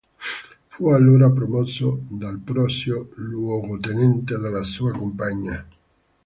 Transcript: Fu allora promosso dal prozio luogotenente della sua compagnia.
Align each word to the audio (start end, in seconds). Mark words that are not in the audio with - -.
Fu 0.65 0.87
allora 0.87 1.29
promosso 1.29 1.99
dal 2.09 2.39
prozio 2.39 3.11
luogotenente 3.17 4.35
della 4.39 4.63
sua 4.63 4.91
compagnia. 4.91 5.63